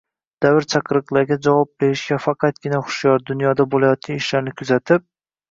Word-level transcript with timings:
Davr 0.43 0.65
chaqiriqlariga 0.73 1.37
javob 1.47 1.69
berishga 1.83 2.17
faqatgina 2.23 2.81
hushyor, 2.89 3.23
dunyoda 3.29 3.69
bo‘layotgan 3.77 4.21
ishlarni 4.25 4.57
kuzatib 4.65 5.07